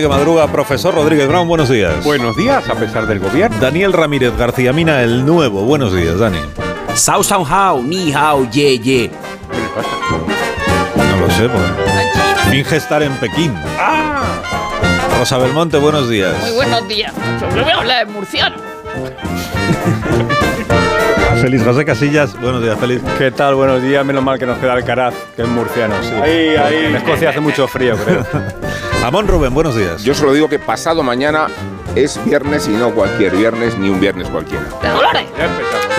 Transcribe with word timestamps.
Que 0.00 0.08
madruga. 0.08 0.46
Profesor 0.48 0.94
Rodríguez 0.94 1.26
Brown, 1.26 1.48
buenos 1.48 1.70
días. 1.70 2.04
Buenos 2.04 2.36
días, 2.36 2.68
a 2.68 2.74
pesar 2.74 3.06
del 3.06 3.18
gobierno. 3.18 3.56
Daniel 3.58 3.94
Ramírez 3.94 4.36
García 4.36 4.74
Mina, 4.74 5.00
el 5.00 5.24
nuevo. 5.24 5.62
Buenos 5.62 5.94
días, 5.94 6.18
Dani. 6.18 6.36
Sao 6.94 7.22
Sao 7.22 7.46
Hao, 7.46 7.82
Ni 7.82 8.12
Hao, 8.12 8.44
Ye 8.50 8.78
Ye. 8.78 9.10
No 10.98 11.16
lo 11.26 11.30
sé, 11.30 11.48
pues. 11.48 11.62
Finge 12.50 12.76
estar 12.76 13.02
en 13.02 13.12
Pekín. 13.14 13.54
¡Ah! 13.80 14.22
Rosa 15.18 15.38
Belmonte, 15.38 15.78
buenos 15.78 16.10
días. 16.10 16.34
Muy 16.42 16.50
buenos 16.52 16.86
días. 16.88 17.14
Yo 17.40 17.48
voy 17.62 17.72
a 17.72 17.76
hablar 17.78 18.06
en 18.06 18.12
murciano. 18.12 18.56
Feliz 21.40 21.62
José 21.64 21.84
Casillas, 21.86 22.38
buenos 22.40 22.62
días, 22.62 22.78
feliz. 22.78 23.00
¿Qué 23.18 23.30
tal? 23.30 23.54
Buenos 23.54 23.82
días. 23.82 24.04
Menos 24.04 24.22
mal 24.22 24.38
que 24.38 24.44
nos 24.46 24.58
queda 24.58 24.74
Alcaraz, 24.74 25.14
que 25.36 25.42
es 25.42 25.48
murciano, 25.48 25.94
sí. 26.02 26.12
Ahí, 26.22 26.54
ahí. 26.56 26.84
En 26.86 26.96
Escocia 26.96 27.30
hace 27.30 27.40
mucho 27.40 27.66
frío, 27.66 27.96
creo. 27.96 28.26
Amón 29.06 29.28
Rubén, 29.28 29.54
buenos 29.54 29.76
días. 29.76 30.02
Yo 30.02 30.14
solo 30.16 30.32
digo 30.32 30.48
que 30.48 30.58
pasado 30.58 31.04
mañana 31.04 31.46
es 31.94 32.18
viernes 32.24 32.66
y 32.66 32.72
no 32.72 32.92
cualquier 32.92 33.36
viernes 33.36 33.78
ni 33.78 33.88
un 33.88 34.00
viernes 34.00 34.28
cualquiera. 34.28 34.64
¡De 34.82 34.88
Dolores! 34.88 35.26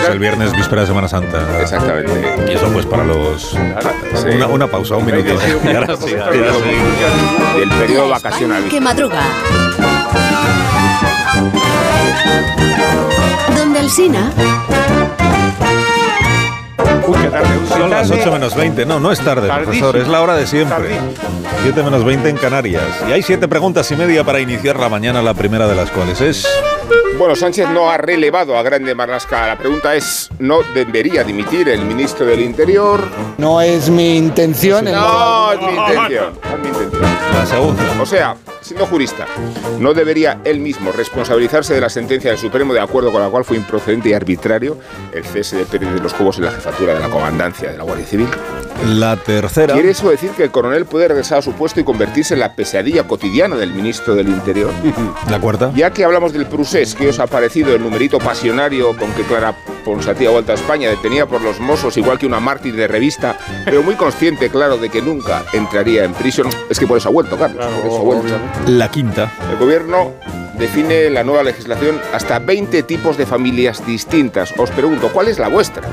Es 0.02 0.08
el 0.10 0.18
viernes 0.18 0.52
víspera 0.52 0.82
de 0.82 0.88
Semana 0.88 1.08
Santa. 1.08 1.58
Exactamente. 1.58 2.34
Y 2.46 2.52
eso 2.54 2.68
pues 2.70 2.84
para 2.84 3.04
los... 3.04 3.52
Sí. 3.52 4.28
Una, 4.34 4.46
una 4.48 4.66
pausa, 4.66 4.96
un 4.96 5.06
minuto. 5.06 5.26
Y 5.64 5.74
ahora 5.74 5.96
sí, 5.96 6.16
ahora 6.16 6.52
sí. 7.54 7.58
Del 7.60 7.70
periodo 7.70 8.10
vacacional. 8.10 8.68
que 8.68 8.78
madruga. 8.78 9.22
Donde 13.56 13.80
el 13.80 13.88
Sina. 13.88 14.30
Uy, 17.08 17.18
qué 17.22 17.28
tarde. 17.28 17.48
Uy, 17.60 17.66
Son 17.68 17.90
las 17.90 18.08
tarde. 18.08 18.20
8 18.22 18.32
menos 18.32 18.54
20. 18.54 18.86
No, 18.86 19.00
no 19.00 19.12
es 19.12 19.20
tarde, 19.20 19.48
Tardísimo. 19.48 19.64
profesor. 19.90 19.96
Es 19.96 20.08
la 20.08 20.20
hora 20.22 20.34
de 20.36 20.46
siempre. 20.46 20.76
Tardísimo. 20.76 21.12
7 21.62 21.82
menos 21.82 22.04
20 22.04 22.28
en 22.28 22.36
Canarias. 22.36 22.82
Y 23.08 23.12
hay 23.12 23.22
siete 23.22 23.48
preguntas 23.48 23.90
y 23.90 23.96
media 23.96 24.24
para 24.24 24.40
iniciar 24.40 24.78
la 24.78 24.88
mañana, 24.88 25.22
la 25.22 25.34
primera 25.34 25.66
de 25.66 25.74
las 25.74 25.90
cuales 25.90 26.20
es... 26.20 26.46
Bueno, 27.18 27.34
Sánchez 27.34 27.68
no 27.70 27.90
ha 27.90 27.96
relevado 27.96 28.56
a 28.56 28.62
Grande 28.62 28.94
Marlasca. 28.94 29.46
La 29.48 29.58
pregunta 29.58 29.94
es, 29.96 30.30
¿no 30.38 30.60
debería 30.72 31.24
dimitir 31.24 31.68
el 31.68 31.84
ministro 31.84 32.24
del 32.24 32.40
Interior? 32.40 33.08
No 33.38 33.60
es 33.60 33.90
mi 33.90 34.16
intención. 34.16 34.86
en- 34.86 34.94
No, 34.94 35.52
es 35.52 35.60
mi 35.60 35.66
intención. 35.74 36.32
No 36.44 36.50
es 36.56 36.58
mi 36.62 36.68
intención. 36.68 37.02
La 37.34 37.46
segunda. 37.46 37.82
O 38.00 38.06
sea, 38.06 38.36
siendo 38.60 38.86
jurista, 38.86 39.26
¿no 39.80 39.94
debería 39.94 40.38
él 40.44 40.60
mismo 40.60 40.92
responsabilizarse 40.92 41.74
de 41.74 41.80
la 41.80 41.88
sentencia 41.88 42.30
del 42.30 42.38
Supremo 42.38 42.72
de 42.72 42.80
acuerdo 42.80 43.10
con 43.10 43.20
la 43.20 43.28
cual 43.28 43.44
fue 43.44 43.56
improcedente 43.56 44.10
y 44.10 44.12
arbitrario 44.12 44.78
el 45.12 45.24
cese 45.24 45.56
de 45.56 45.64
Pérez 45.66 45.92
de 45.94 46.00
los 46.00 46.14
Cobos 46.14 46.38
en 46.38 46.44
la 46.44 46.52
jefatura 46.52 46.94
de 46.94 47.00
la 47.00 47.08
comandancia 47.08 47.70
de 47.72 47.78
la 47.78 47.82
Guardia 47.84 48.06
Civil? 48.06 48.28
La 48.86 49.16
tercera. 49.16 49.74
¿Quiere 49.74 49.90
eso 49.90 50.08
decir 50.08 50.30
que 50.30 50.44
el 50.44 50.50
coronel 50.50 50.86
puede 50.86 51.08
regresar 51.08 51.38
a 51.38 51.42
su 51.42 51.52
puesto 51.52 51.80
y 51.80 51.84
convertirse 51.84 52.34
en 52.34 52.40
la 52.40 52.54
pesadilla 52.54 53.06
cotidiana 53.06 53.56
del 53.56 53.72
ministro 53.72 54.14
del 54.14 54.28
Interior? 54.28 54.70
La 55.30 55.40
cuarta. 55.40 55.72
Ya 55.74 55.92
que 55.92 56.04
hablamos 56.04 56.32
del 56.32 56.46
Prusés, 56.46 56.94
¿qué 56.94 57.08
os 57.08 57.18
ha 57.18 57.26
parecido 57.26 57.74
el 57.74 57.82
numerito 57.82 58.18
pasionario 58.18 58.96
con 58.96 59.12
que 59.12 59.22
Clara 59.22 59.54
Ponsatí 59.84 60.26
ha 60.26 60.30
vuelto 60.30 60.52
a 60.52 60.54
España, 60.54 60.88
detenida 60.88 61.26
por 61.26 61.42
los 61.42 61.60
Mossos, 61.60 61.96
igual 61.96 62.18
que 62.18 62.26
una 62.26 62.40
mártir 62.40 62.76
de 62.76 62.86
revista, 62.86 63.36
pero 63.64 63.82
muy 63.82 63.94
consciente, 63.94 64.48
claro, 64.48 64.78
de 64.78 64.88
que 64.88 65.02
nunca 65.02 65.44
entraría 65.52 66.04
en 66.04 66.14
prisión? 66.14 66.48
Es 66.70 66.78
que 66.78 66.86
por 66.86 66.98
eso 66.98 67.08
ha 67.08 67.12
vuelto, 67.12 67.36
Carlos, 67.36 67.64
por 67.66 67.86
eso 67.86 67.98
ha 67.98 68.02
vuelto. 68.02 68.38
La 68.66 68.90
quinta. 68.90 69.32
El 69.50 69.56
gobierno 69.56 70.12
define 70.58 71.10
la 71.10 71.24
nueva 71.24 71.42
legislación 71.42 72.00
hasta 72.12 72.38
20 72.38 72.82
tipos 72.82 73.16
de 73.16 73.26
familias 73.26 73.84
distintas. 73.86 74.52
Os 74.58 74.70
pregunto, 74.70 75.08
¿cuál 75.12 75.28
es 75.28 75.38
la 75.38 75.48
vuestra? 75.48 75.88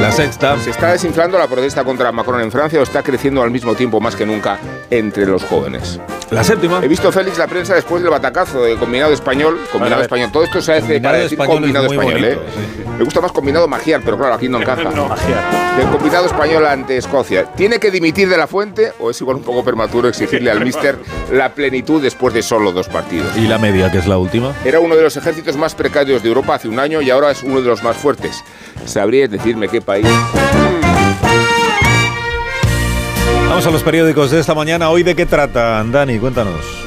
La 0.00 0.12
sexta. 0.12 0.56
¿Se 0.60 0.70
está 0.70 0.92
desinflando 0.92 1.38
la 1.38 1.48
protesta 1.48 1.82
contra 1.82 2.12
Macron 2.12 2.40
en 2.40 2.52
Francia 2.52 2.78
o 2.78 2.84
está 2.84 3.02
creciendo 3.02 3.42
al 3.42 3.50
mismo 3.50 3.74
tiempo 3.74 4.00
más 4.00 4.14
que 4.14 4.24
nunca 4.24 4.58
entre 4.90 5.26
los 5.26 5.42
jóvenes? 5.42 5.98
La 6.30 6.44
séptima. 6.44 6.80
He 6.82 6.88
visto, 6.88 7.10
Félix, 7.10 7.36
la 7.38 7.48
prensa 7.48 7.74
después 7.74 8.02
del 8.02 8.10
batacazo 8.10 8.62
de 8.62 8.76
combinado 8.76 9.12
español. 9.12 9.58
Combinado 9.72 10.02
español. 10.02 10.30
Todo 10.30 10.44
esto 10.44 10.60
se 10.60 10.72
hace 10.74 10.80
Combinado 10.82 11.02
para 11.02 11.18
decir 11.18 11.40
es 11.40 11.46
combinado 11.46 11.86
muy 11.86 11.96
español, 11.96 12.20
bonito, 12.20 12.42
¿eh? 12.42 12.46
sí, 12.54 12.82
sí. 12.82 12.88
Me 12.98 13.04
gusta 13.04 13.20
más 13.20 13.32
combinado 13.32 13.66
magiar, 13.66 14.02
pero 14.04 14.18
claro, 14.18 14.34
aquí 14.34 14.48
no 14.48 14.60
encaja. 14.60 14.90
No, 14.98 15.08
magia. 15.08 15.76
Del 15.76 15.88
combinado 15.88 16.26
español 16.26 16.66
ante 16.66 16.96
Escocia. 16.96 17.44
¿Tiene 17.54 17.78
que 17.78 17.90
dimitir 17.90 18.28
de 18.28 18.36
la 18.36 18.46
fuente 18.46 18.92
o 18.98 19.10
es 19.10 19.20
igual 19.20 19.36
un 19.36 19.42
poco 19.42 19.64
prematuro 19.64 20.08
exigirle 20.08 20.50
al 20.50 20.60
míster 20.64 20.98
la 21.32 21.54
plenitud 21.54 22.02
después 22.02 22.34
de 22.34 22.42
solo 22.42 22.72
dos 22.72 22.88
partidos? 22.88 23.36
Y 23.36 23.46
la 23.46 23.58
media, 23.58 23.90
que 23.90 23.98
es 23.98 24.06
la 24.06 24.18
última. 24.18 24.54
Era 24.64 24.80
uno 24.80 24.96
de 24.96 25.02
los 25.02 25.16
ejércitos 25.16 25.56
más 25.56 25.74
precarios 25.74 26.22
de 26.22 26.28
Europa 26.28 26.54
hace 26.54 26.68
un 26.68 26.78
año 26.78 27.00
y 27.00 27.10
ahora 27.10 27.30
es 27.30 27.42
uno 27.42 27.60
de 27.60 27.68
los 27.68 27.82
más 27.82 27.96
fuertes. 27.96 28.42
¿Sabríais 28.84 29.30
decirme 29.30 29.68
qué 29.68 29.80
país? 29.88 30.06
Vamos 33.48 33.66
a 33.66 33.70
los 33.70 33.82
periódicos 33.82 34.30
de 34.30 34.40
esta 34.40 34.54
mañana. 34.54 34.90
¿Hoy 34.90 35.02
de 35.02 35.16
qué 35.16 35.24
tratan, 35.24 35.90
Dani? 35.90 36.18
Cuéntanos. 36.18 36.77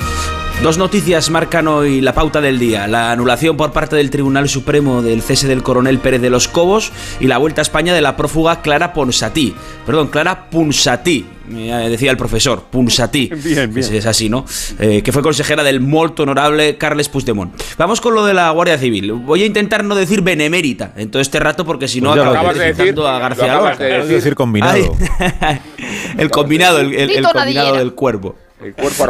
Dos 0.64 0.78
noticias 0.78 1.32
marcan 1.32 1.68
hoy 1.68 2.02
la 2.02 2.14
pauta 2.14 2.40
del 2.40 2.60
día. 2.60 2.88
La 2.88 3.12
anulación 3.12 3.58
por 3.58 3.72
parte 3.72 3.96
del 3.96 4.12
Tribunal 4.12 4.48
Supremo 4.48 5.02
del 5.02 5.24
cese 5.24 5.48
del 5.48 5.64
coronel 5.64 5.98
Pérez 5.98 6.22
de 6.22 6.30
los 6.30 6.48
Cobos 6.48 6.92
y 7.20 7.26
la 7.26 7.40
vuelta 7.40 7.62
a 7.62 7.64
España 7.64 7.96
de 7.96 8.02
la 8.02 8.16
prófuga 8.16 8.62
Clara 8.62 8.94
Ponsatí. 8.94 9.56
Perdón, 9.88 10.10
Clara 10.10 10.52
Punsatí. 10.52 11.26
eh, 11.52 11.88
Decía 11.90 12.12
el 12.12 12.18
profesor, 12.18 12.66
Punsatí. 12.70 13.32
Bien, 13.44 13.74
bien. 13.74 13.80
Es, 13.80 13.90
es 13.90 14.06
así, 14.06 14.30
¿no? 14.30 14.46
Eh, 14.78 15.02
que 15.02 15.12
fue 15.12 15.24
consejera 15.24 15.64
del 15.64 15.80
molto 15.82 16.22
honorable 16.24 16.78
Carles 16.78 17.10
Puigdemont. 17.10 17.60
Vamos 17.80 18.00
con 18.00 18.14
lo 18.14 18.24
de 18.24 18.36
la 18.36 18.52
Guardia 18.52 18.78
Civil. 18.78 19.14
Voy 19.14 19.42
a 19.42 19.48
intentar 19.48 19.84
no 19.84 19.96
decir 19.96 20.22
benemérita 20.22 20.94
en 20.96 21.10
todo 21.10 21.24
este 21.24 21.40
rato 21.40 21.66
porque 21.66 21.88
si 21.88 22.02
no 22.02 22.12
Pues 22.14 22.22
acabas 22.24 22.54
de 22.56 22.66
decir, 22.66 22.76
citando 22.86 23.08
a 23.08 23.14
lo 23.14 23.20
García 23.20 23.46
acabas 23.46 23.80
Lorca. 23.80 23.84
de 23.84 24.00
Es 24.02 24.08
decir, 24.10 24.36
combinado. 24.36 24.74
Ay, 25.40 25.58
el 26.20 26.30
combinado, 26.30 26.78
el, 26.78 26.94
el- 26.94 27.24
combinado 27.24 27.78
del 27.78 27.94
cuervo. 27.94 28.36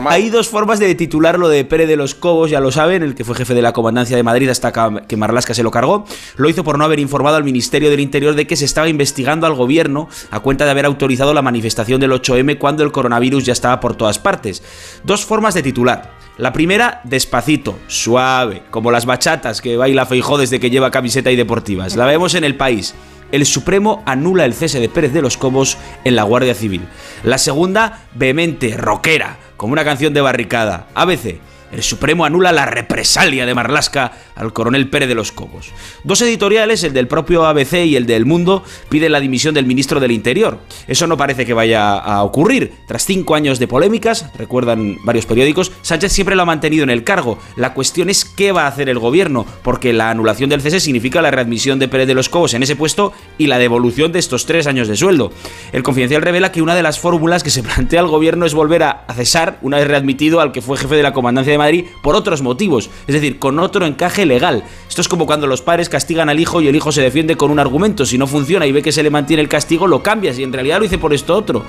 Hay 0.08 0.30
dos 0.30 0.48
formas 0.48 0.80
de 0.80 0.96
titular 0.96 1.38
lo 1.38 1.50
de 1.50 1.66
Pérez 1.66 1.88
de 1.88 1.98
los 1.98 2.16
Cobos, 2.16 2.50
ya 2.50 2.60
lo 2.62 2.72
saben, 2.72 3.04
el 3.04 3.16
que 3.16 3.26
fue 3.26 3.36
jefe 3.36 3.54
de 3.54 3.62
la 3.62 3.74
comandancia 3.74 4.16
de 4.16 4.24
Madrid 4.24 4.50
hasta 4.50 4.72
que 5.08 5.18
Marlasca 5.18 5.54
se 5.54 5.64
lo 5.64 5.72
cargó. 5.72 6.06
Lo 6.38 6.50
hizo 6.50 6.64
por 6.64 6.78
no 6.78 6.86
haber 6.86 7.00
informado 7.00 7.36
al 7.36 7.44
Ministerio 7.44 7.90
del 7.90 8.00
Interior 8.00 8.36
de 8.36 8.48
que 8.48 8.56
se 8.56 8.66
estaba 8.66 8.88
investigando 8.88 9.48
al 9.48 9.56
gobierno 9.56 10.08
a 10.30 10.40
cuenta 10.40 10.66
de 10.66 10.72
haber 10.72 10.86
autorizado 10.86 11.34
la 11.34 11.42
manifestación 11.42 12.00
del 12.00 12.12
8M 12.12 12.58
cuando 12.58 12.84
el 12.84 12.92
coronavirus 12.92 13.46
ya 13.46 13.54
estaba 13.54 13.80
por 13.80 13.96
todas 13.96 14.20
partes. 14.20 14.64
Dos 15.04 15.26
formas 15.26 15.54
de 15.54 15.64
titular. 15.64 16.14
La 16.38 16.54
primera, 16.54 17.02
despacito, 17.04 17.78
suave, 17.88 18.64
como 18.72 18.90
las 18.90 19.06
bachatas 19.06 19.62
que 19.62 19.78
baila 19.78 20.06
Feijó 20.06 20.38
desde 20.38 20.60
que 20.60 20.70
lleva 20.70 20.90
camiseta 20.90 21.30
y 21.30 21.36
deportivas. 21.36 21.96
La 21.98 22.06
vemos 22.06 22.36
en 22.36 22.46
el 22.46 22.56
país. 22.56 22.96
El 23.32 23.46
Supremo 23.46 24.04
anula 24.06 24.46
el 24.46 24.54
cese 24.54 24.80
de 24.80 24.90
Pérez 24.90 25.14
de 25.14 25.22
los 25.22 25.38
Cobos 25.38 25.78
en 26.04 26.16
la 26.16 26.24
Guardia 26.24 26.54
Civil. 26.54 26.82
La 27.24 27.38
segunda, 27.38 28.00
vehemente, 28.14 28.76
rockera, 28.78 29.38
como 29.58 29.74
una 29.74 29.86
canción 29.86 30.14
de 30.14 30.22
barricada. 30.22 30.88
ABC. 30.96 31.40
El 31.72 31.84
Supremo 31.84 32.26
anula 32.26 32.52
la 32.52 32.66
represalia 32.66 33.46
de 33.46 33.56
Marlasca 33.56 34.12
al 34.36 34.54
coronel 34.54 34.90
Pérez 34.90 35.08
de 35.08 35.16
los 35.16 35.32
Cobos. 35.32 35.72
Dos 36.04 36.22
editoriales, 36.22 36.84
el 36.84 36.94
del 36.94 37.08
propio 37.08 37.46
ABC 37.46 37.86
y 37.86 37.96
el 37.96 38.06
del 38.06 38.26
Mundo, 38.26 38.64
piden 38.90 39.14
la 39.14 39.20
dimisión 39.20 39.54
del 39.54 39.66
ministro 39.66 40.00
del 40.00 40.12
Interior. 40.12 40.60
Eso 40.88 41.08
no 41.08 41.18
parece 41.18 41.46
que 41.46 41.54
vaya 41.54 41.98
a 41.98 42.24
ocurrir. 42.24 42.74
Tras 42.88 43.06
cinco 43.06 43.36
años 43.36 43.60
de 43.60 43.68
polémicas, 43.68 44.26
recuerdan 44.38 44.98
varios 45.04 45.26
periódicos, 45.26 45.72
Sánchez 45.82 46.12
siempre 46.12 46.36
lo 46.36 46.42
ha 46.42 46.46
mantenido 46.46 46.84
en 46.84 46.90
el 46.90 47.04
cargo. 47.04 47.40
La 47.56 47.74
cuestión 47.74 48.10
es 48.10 48.26
qué 48.26 48.52
va 48.52 48.64
a 48.64 48.68
hacer 48.68 48.90
el 48.90 49.00
gobierno, 49.00 49.46
porque 49.64 49.94
la 49.94 50.10
anulación 50.10 50.50
del 50.50 50.62
cese 50.62 50.80
significa 50.80 51.22
la 51.22 51.32
readmisión 51.32 51.80
de 51.80 51.88
Pérez 51.88 52.08
de 52.08 52.14
los 52.14 52.30
Cobos 52.30 52.54
en 52.54 52.64
ese 52.64 52.76
puesto 52.76 53.14
y 53.38 53.48
la 53.48 53.60
devolución 53.60 54.12
de 54.12 54.20
estos 54.20 54.46
tres 54.46 54.68
años 54.68 54.88
de 54.88 54.98
sueldo. 54.98 55.32
El 55.72 55.84
Confidencial 55.84 56.22
revela 56.22 56.52
que 56.52 56.62
una 56.62 56.76
de 56.76 56.84
las 56.84 57.00
fórmulas 57.00 57.44
que 57.44 57.50
se 57.50 57.64
plantea 57.64 58.02
el 58.02 58.08
gobierno 58.08 58.46
es 58.46 58.54
volver 58.54 58.84
a 58.84 59.06
cesar, 59.16 59.58
una 59.62 59.78
vez 59.78 59.88
readmitido, 59.88 60.42
al 60.42 60.52
que 60.52 60.62
fue 60.62 60.78
jefe 60.78 60.96
de 60.96 61.04
la 61.04 61.14
comandancia 61.14 61.52
de 61.52 61.61
Madrid 61.62 61.86
por 62.02 62.16
otros 62.16 62.42
motivos, 62.42 62.90
es 63.08 63.14
decir, 63.14 63.40
con 63.40 63.60
otro 63.60 63.86
encaje 63.86 64.26
legal. 64.26 64.64
Esto 64.90 65.02
es 65.02 65.08
como 65.08 65.26
cuando 65.26 65.48
los 65.48 65.62
padres 65.62 65.90
castigan 65.90 66.30
al 66.30 66.40
hijo 66.40 66.62
y 66.62 66.68
el 66.68 66.76
hijo 66.76 66.92
se 66.92 67.02
defiende 67.02 67.38
con 67.38 67.52
un 67.52 67.60
argumento. 67.60 68.06
Si 68.06 68.18
no 68.18 68.28
funciona 68.28 68.66
y 68.66 68.72
ve 68.72 68.82
que 68.82 68.92
se 68.92 69.04
le 69.04 69.10
mantiene 69.10 69.42
el 69.42 69.50
castigo, 69.50 69.88
lo 69.88 70.04
cambias 70.04 70.38
y 70.38 70.44
en 70.44 70.52
realidad 70.52 70.80
lo 70.80 70.86
hice 70.86 70.98
por 70.98 71.14
esto 71.14 71.36
otro. 71.36 71.64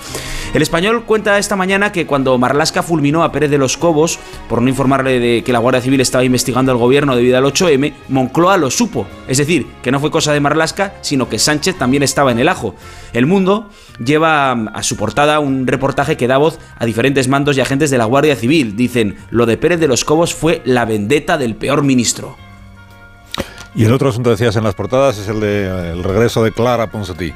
El 0.54 0.62
español 0.62 1.04
cuenta 1.04 1.38
esta 1.38 1.56
mañana 1.56 1.92
que 1.92 2.06
cuando 2.06 2.36
Marlasca 2.38 2.82
fulminó 2.82 3.22
a 3.22 3.32
Pérez 3.32 3.50
de 3.50 3.58
los 3.58 3.76
Cobos 3.76 4.18
por 4.48 4.60
no 4.62 4.68
informarle 4.68 5.20
de 5.20 5.44
que 5.44 5.52
la 5.52 5.58
Guardia 5.58 5.80
Civil 5.80 6.00
estaba 6.00 6.24
investigando 6.24 6.72
al 6.72 6.78
gobierno 6.78 7.14
debido 7.14 7.38
al 7.38 7.44
8M, 7.44 7.92
Moncloa 8.08 8.56
lo 8.56 8.70
supo. 8.70 9.06
Es 9.28 9.38
decir, 9.38 9.66
que 9.82 9.90
no 9.90 10.00
fue 10.00 10.10
cosa 10.10 10.32
de 10.32 10.40
Marlasca, 10.40 10.94
sino 11.00 11.28
que 11.28 11.38
Sánchez 11.38 11.76
también 11.76 12.02
estaba 12.02 12.32
en 12.32 12.38
el 12.38 12.48
ajo. 12.48 12.74
El 13.12 13.26
mundo 13.26 13.68
lleva 13.98 14.52
a 14.52 14.82
su 14.82 14.96
portada 14.96 15.40
un 15.40 15.66
reportaje 15.66 16.16
que 16.16 16.26
da 16.26 16.38
voz 16.38 16.58
a 16.78 16.84
diferentes 16.86 17.28
mandos 17.28 17.56
y 17.56 17.60
agentes 17.60 17.90
de 17.90 17.98
la 17.98 18.04
Guardia 18.04 18.36
Civil. 18.36 18.76
Dicen, 18.76 19.16
lo 19.30 19.46
de 19.46 19.56
Pérez 19.56 19.80
de 19.80 19.88
los 19.88 20.04
Cobos 20.04 20.34
fue 20.34 20.62
la 20.64 20.84
vendetta 20.84 21.38
del 21.38 21.56
peor 21.56 21.82
ministro. 21.82 22.36
Y 23.74 23.84
el 23.84 23.92
otro 23.92 24.10
asunto 24.10 24.30
decías 24.30 24.56
en 24.56 24.64
las 24.64 24.74
portadas 24.74 25.18
es 25.18 25.28
el 25.28 25.40
de 25.40 25.94
regreso 26.02 26.44
de 26.44 26.52
Clara 26.52 26.90
Ponsatí. 26.90 27.32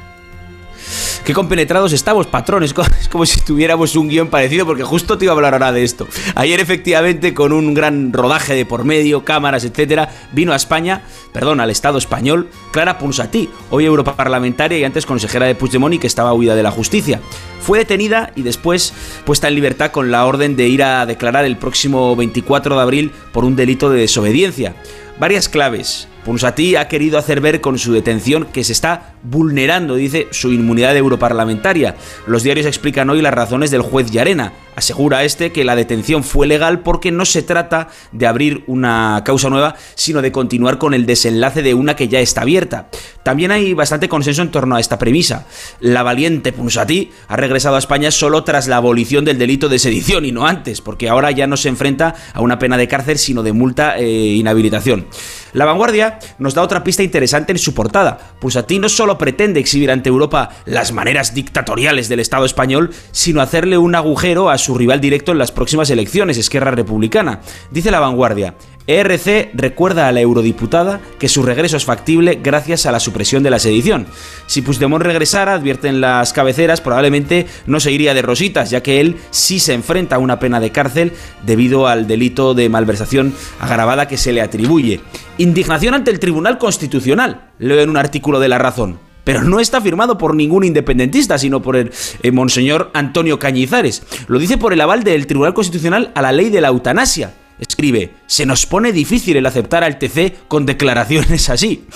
Qué 1.27 1.35
compenetrados 1.35 1.93
estamos, 1.93 2.29
patrones. 2.29 2.73
Es 3.01 3.09
como 3.09 3.27
si 3.27 3.41
tuviéramos 3.41 3.97
un 3.97 4.09
guion 4.09 4.29
parecido, 4.29 4.65
porque 4.65 4.85
justo 4.85 5.19
te 5.19 5.25
iba 5.25 5.33
a 5.33 5.35
hablar 5.35 5.55
ahora 5.55 5.73
de 5.73 5.83
esto. 5.83 6.07
Ayer, 6.37 6.61
efectivamente, 6.61 7.35
con 7.35 7.53
un 7.53 7.75
gran 7.75 8.13
rodaje 8.13 8.55
de 8.55 8.65
por 8.65 8.85
medio, 8.85 9.25
cámaras, 9.25 9.65
etcétera, 9.65 10.09
vino 10.33 10.53
a 10.53 10.57
España, 10.57 11.03
perdón, 11.33 11.59
al 11.59 11.71
Estado 11.71 11.99
español, 11.99 12.49
Clara 12.71 12.99
Ponsatí, 12.99 13.51
hoy 13.71 13.87
europarlamentaria 13.87 14.79
y 14.79 14.85
antes 14.85 15.05
consejera 15.05 15.47
de 15.47 15.57
Puigdemont 15.57 15.95
y 15.95 15.99
que 15.99 16.07
estaba 16.07 16.33
huida 16.33 16.55
de 16.55 16.63
la 16.63 16.71
justicia. 16.71 17.21
Fue 17.61 17.79
detenida 17.79 18.31
y 18.37 18.43
después 18.43 18.93
puesta 19.25 19.49
en 19.49 19.57
libertad 19.57 19.91
con 19.91 20.13
la 20.13 20.27
orden 20.27 20.55
de 20.55 20.69
ir 20.69 20.85
a 20.85 21.07
declarar 21.07 21.45
el 21.45 21.57
próximo 21.57 22.15
24 22.15 22.77
de 22.77 22.83
abril 22.83 23.13
por 23.33 23.45
un 23.45 23.57
delito 23.57 23.91
de 23.91 23.99
desobediencia. 23.99 24.77
Varias 25.19 25.49
claves. 25.49 26.07
Ponsatí 26.27 26.75
ha 26.75 26.89
querido 26.89 27.19
hacer 27.19 27.41
ver 27.41 27.61
con 27.61 27.79
su 27.79 27.93
detención 27.93 28.47
que 28.47 28.65
se 28.65 28.73
está 28.73 29.15
vulnerando, 29.23 29.95
dice, 29.95 30.27
su 30.33 30.51
inmunidad 30.51 30.97
europarlamentaria. 30.97 31.95
Los 32.27 32.43
diarios 32.43 32.67
explican 32.67 33.09
hoy 33.11 33.23
las 33.23 33.33
razones 33.33 33.71
del 33.71 33.83
juez 33.83 34.11
Yarena. 34.11 34.53
Asegura 34.75 35.23
este 35.23 35.53
que 35.53 35.65
la 35.65 35.77
detención 35.77 36.25
fue 36.25 36.49
legal 36.49 36.81
porque 36.81 37.13
no 37.13 37.25
se 37.25 37.43
trata 37.43 37.89
de 38.11 38.27
abrir 38.27 38.65
una 38.67 39.23
causa 39.25 39.49
nueva, 39.49 39.77
sino 39.95 40.21
de 40.21 40.33
continuar 40.33 40.79
con 40.79 40.95
el 40.95 41.07
desenlace 41.07 41.63
de 41.63 41.75
una 41.75 41.95
que 41.95 42.09
ya 42.09 42.19
está 42.19 42.43
abierta. 42.43 42.91
También 43.23 43.53
hay 43.53 43.73
bastante 43.73 44.09
consenso 44.09 44.43
en 44.43 44.51
torno 44.51 44.75
a 44.75 44.81
esta 44.81 44.99
premisa. 44.99 45.47
La 45.81 46.03
valiente 46.03 46.53
Ponsatí 46.53 47.13
ha 47.29 47.37
regresado 47.37 47.77
a 47.77 47.79
España 47.79 48.11
solo 48.11 48.43
tras 48.43 48.67
la 48.67 48.77
abolición 48.77 49.25
del 49.25 49.39
delito 49.39 49.69
de 49.69 49.79
sedición 49.79 50.25
y 50.25 50.33
no 50.33 50.47
antes, 50.47 50.81
porque 50.81 51.09
ahora 51.09 51.31
ya 51.31 51.47
no 51.47 51.57
se 51.57 51.69
enfrenta 51.69 52.17
a 52.35 52.41
una 52.41 52.59
pena 52.59 52.77
de 52.77 52.89
cárcel, 52.89 53.17
sino 53.17 53.45
de 53.45 53.53
multa 53.53 53.97
e 53.97 54.35
inhabilitación. 54.35 55.07
La 55.57 55.65
vanguardia 55.65 56.19
nos 56.39 56.53
da 56.53 56.61
otra 56.61 56.85
pista 56.85 57.03
interesante 57.03 57.51
en 57.51 57.59
su 57.59 57.73
portada. 57.73 58.19
Ponsatí 58.43 58.79
no 58.79 58.91
solo 58.91 59.17
pretende 59.17 59.59
exhibir 59.59 59.91
ante 59.91 60.11
Europa 60.11 60.51
las 60.67 60.93
maneras 60.93 61.33
dictatoriales 61.33 62.11
del 62.11 62.21
Estado 62.21 62.45
español, 62.45 62.91
sino 63.11 63.41
hacerle 63.41 63.79
un 63.79 63.95
agujero 63.95 64.51
a 64.51 64.59
su 64.59 64.75
rival 64.77 65.01
directo 65.01 65.33
en 65.33 65.39
las 65.39 65.53
próximas 65.53 65.89
elecciones, 65.89 66.37
Esquerra 66.37 66.73
Republicana. 66.73 67.41
Dice 67.71 67.91
la 67.91 68.01
vanguardia, 68.01 68.55
ERC 68.87 69.51
recuerda 69.55 70.07
a 70.07 70.13
la 70.13 70.21
eurodiputada 70.21 71.01
que 71.19 71.29
su 71.29 71.43
regreso 71.43 71.77
es 71.77 71.85
factible 71.85 72.39
gracias 72.43 72.87
a 72.87 72.93
la 72.93 73.01
supresión 73.01 73.43
de 73.43 73.51
la 73.51 73.59
sedición. 73.59 74.07
Si 74.47 74.63
Puigdemont 74.63 75.03
regresara, 75.03 75.55
advierten 75.55 76.01
las 76.01 76.33
cabeceras, 76.33 76.81
probablemente 76.81 77.47
no 77.67 77.81
se 77.81 77.93
iría 77.93 78.15
de 78.15 78.23
rositas, 78.23 78.71
ya 78.71 78.83
que 78.83 79.01
él 79.01 79.17
sí 79.31 79.59
se 79.59 79.75
enfrenta 79.75 80.17
a 80.17 80.21
una 80.21 80.39
pena 80.39 80.61
de 80.61 80.71
cárcel 80.71 81.13
debido 81.45 81.89
al 81.89 82.07
delito 82.07 82.55
de 82.55 82.69
malversación 82.69 83.35
agravada 83.59 84.09
que 84.09 84.17
se 84.17 84.33
le 84.33 84.41
atribuye. 84.41 85.01
Indignación 85.39 85.95
ante 85.95 86.11
el 86.11 86.21
Tribunal 86.21 86.59
Constitucional, 86.59 87.51
leo 87.59 87.81
en 87.81 87.91
un 87.91 87.97
artículo 87.97 88.41
de 88.41 88.49
La 88.49 88.59
Razón 88.59 89.07
pero 89.25 89.43
no 89.43 89.59
está 89.59 89.81
firmado 89.81 90.19
por 90.19 90.37
ningún 90.37 90.63
independentista, 90.63 91.37
sino 91.37 91.61
por 91.61 91.75
el 91.75 91.91
eh, 92.23 92.31
monseñor 92.31 92.93
Antonio 92.95 93.41
Cañizares. 93.41 94.05
Lo 94.29 94.39
dice 94.39 94.57
por 94.57 94.73
el 94.73 94.81
aval 94.81 95.03
del 95.03 95.27
Tribunal 95.27 95.53
Constitucional 95.53 96.13
a 96.15 96.23
la 96.23 96.31
ley 96.31 96.49
de 96.49 96.61
la 96.61 96.69
eutanasia. 96.69 97.35
Escribe, 97.59 98.15
se 98.27 98.47
nos 98.47 98.67
pone 98.67 98.93
difícil 98.93 99.37
el 99.37 99.47
aceptar 99.47 99.85
al 99.85 99.99
TC 99.99 100.47
con 100.49 100.67
declaraciones 100.67 101.49
así. 101.51 101.87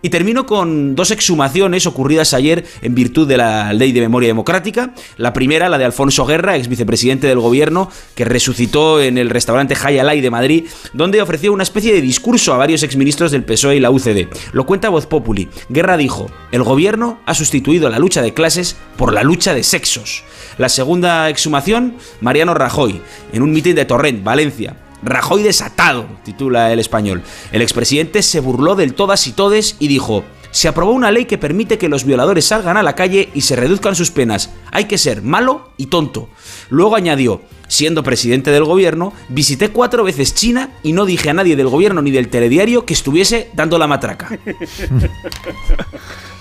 Y 0.00 0.10
termino 0.10 0.46
con 0.46 0.94
dos 0.94 1.10
exhumaciones 1.10 1.84
ocurridas 1.86 2.32
ayer 2.32 2.64
en 2.82 2.94
virtud 2.94 3.26
de 3.26 3.36
la 3.36 3.72
Ley 3.72 3.90
de 3.90 4.00
Memoria 4.00 4.28
Democrática. 4.28 4.94
La 5.16 5.32
primera, 5.32 5.68
la 5.68 5.76
de 5.76 5.84
Alfonso 5.84 6.24
Guerra, 6.24 6.56
ex 6.56 6.68
vicepresidente 6.68 7.26
del 7.26 7.40
gobierno, 7.40 7.90
que 8.14 8.24
resucitó 8.24 9.00
en 9.02 9.18
el 9.18 9.28
restaurante 9.28 9.74
Hayalay 9.74 10.20
de 10.20 10.30
Madrid, 10.30 10.66
donde 10.92 11.20
ofreció 11.20 11.52
una 11.52 11.64
especie 11.64 11.92
de 11.92 12.00
discurso 12.00 12.54
a 12.54 12.58
varios 12.58 12.84
exministros 12.84 13.32
del 13.32 13.44
PSOE 13.44 13.76
y 13.76 13.80
la 13.80 13.90
UCD. 13.90 14.28
Lo 14.52 14.66
cuenta 14.66 14.88
Voz 14.88 15.06
Populi. 15.06 15.48
Guerra 15.68 15.96
dijo: 15.96 16.30
El 16.52 16.62
gobierno 16.62 17.18
ha 17.26 17.34
sustituido 17.34 17.88
la 17.90 17.98
lucha 17.98 18.22
de 18.22 18.34
clases 18.34 18.76
por 18.96 19.12
la 19.12 19.24
lucha 19.24 19.52
de 19.52 19.64
sexos. 19.64 20.22
La 20.58 20.68
segunda 20.68 21.28
exhumación, 21.28 21.96
Mariano 22.20 22.54
Rajoy, 22.54 23.00
en 23.32 23.42
un 23.42 23.50
mitin 23.50 23.74
de 23.74 23.84
Torrent, 23.84 24.22
Valencia. 24.22 24.76
Rajoy 25.02 25.42
desatado, 25.42 26.06
titula 26.24 26.72
el 26.72 26.78
español. 26.78 27.22
El 27.52 27.62
expresidente 27.62 28.22
se 28.22 28.40
burló 28.40 28.74
del 28.74 28.94
todas 28.94 29.26
y 29.26 29.32
todes 29.32 29.76
y 29.78 29.88
dijo, 29.88 30.24
se 30.50 30.68
aprobó 30.68 30.92
una 30.92 31.10
ley 31.10 31.26
que 31.26 31.38
permite 31.38 31.78
que 31.78 31.88
los 31.88 32.04
violadores 32.04 32.46
salgan 32.46 32.76
a 32.76 32.82
la 32.82 32.94
calle 32.94 33.28
y 33.34 33.42
se 33.42 33.56
reduzcan 33.56 33.94
sus 33.94 34.10
penas. 34.10 34.50
Hay 34.72 34.86
que 34.86 34.98
ser 34.98 35.22
malo 35.22 35.70
y 35.76 35.86
tonto. 35.86 36.28
Luego 36.70 36.96
añadió, 36.96 37.42
siendo 37.68 38.02
presidente 38.02 38.50
del 38.50 38.64
gobierno, 38.64 39.12
visité 39.28 39.70
cuatro 39.70 40.04
veces 40.04 40.34
China 40.34 40.70
y 40.82 40.92
no 40.92 41.04
dije 41.04 41.30
a 41.30 41.34
nadie 41.34 41.54
del 41.54 41.68
gobierno 41.68 42.02
ni 42.02 42.10
del 42.10 42.28
telediario 42.28 42.84
que 42.86 42.94
estuviese 42.94 43.50
dando 43.54 43.78
la 43.78 43.86
matraca. 43.86 44.30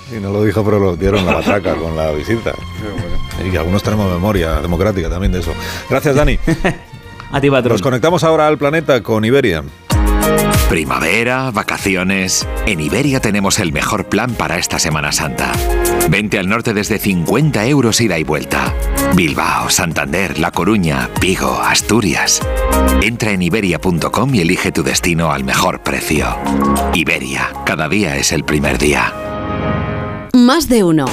Y 0.09 0.21
no 0.21 0.31
lo 0.31 0.43
dijo, 0.43 0.63
pero 0.63 0.79
lo 0.79 0.95
dieron 0.95 1.25
la 1.25 1.33
matraca 1.33 1.75
con 1.75 1.95
la 1.95 2.11
visita. 2.11 2.53
Y 3.43 3.55
algunos 3.57 3.83
tenemos 3.83 4.09
memoria 4.09 4.61
democrática 4.61 5.09
también 5.09 5.33
de 5.33 5.39
eso. 5.39 5.51
Gracias, 5.89 6.15
Dani. 6.15 6.39
A 7.31 7.41
ti, 7.41 7.49
patrón. 7.49 7.73
Nos 7.73 7.81
conectamos 7.81 8.23
ahora 8.23 8.47
al 8.47 8.57
planeta 8.57 9.01
con 9.03 9.25
Iberia. 9.25 9.63
Primavera, 10.69 11.49
vacaciones. 11.51 12.45
En 12.65 12.81
Iberia 12.81 13.21
tenemos 13.21 13.59
el 13.59 13.71
mejor 13.71 14.07
plan 14.07 14.33
para 14.33 14.57
esta 14.57 14.79
Semana 14.79 15.13
Santa. 15.13 15.53
Vente 16.09 16.39
al 16.39 16.49
norte 16.49 16.73
desde 16.73 16.99
50 16.99 17.65
euros 17.67 18.01
ida 18.01 18.19
y 18.19 18.23
vuelta. 18.23 18.73
Bilbao, 19.15 19.69
Santander, 19.69 20.39
La 20.39 20.51
Coruña, 20.51 21.09
Vigo, 21.21 21.61
Asturias. 21.61 22.41
Entra 23.01 23.31
en 23.31 23.41
iberia.com 23.41 24.35
y 24.35 24.41
elige 24.41 24.73
tu 24.73 24.83
destino 24.83 25.31
al 25.31 25.45
mejor 25.45 25.81
precio. 25.83 26.37
Iberia, 26.93 27.49
cada 27.65 27.87
día 27.87 28.17
es 28.17 28.33
el 28.33 28.43
primer 28.43 28.77
día. 28.77 29.13
Más 30.33 30.67
de 30.67 30.83
uno. 30.83 31.05